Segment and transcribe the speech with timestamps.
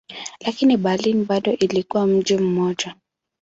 [0.45, 2.95] Lakini Berlin bado ilikuwa mji mmoja.